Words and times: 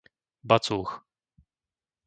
Bacúch 0.47 0.89